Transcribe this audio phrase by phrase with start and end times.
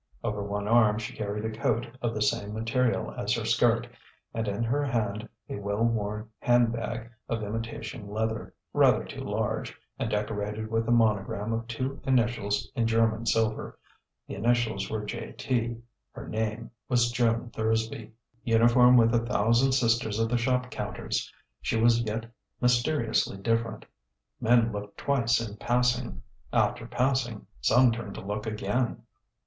[0.23, 3.87] Over one arm she carried a coat of the same material as her skirt,
[4.33, 10.09] and in her hand a well worn handbag of imitation leather, rather too large, and
[10.09, 13.77] decorated with a monogram of two initials in German silver.
[14.27, 15.77] The initials were J T:
[16.13, 18.11] her name was Joan Thursby.
[18.43, 21.31] Uniform with a thousand sisters of the shop counters,
[21.61, 22.25] she was yet
[22.59, 23.85] mysteriously different.
[24.39, 29.03] Men looked twice in passing; after passing some turned to look again.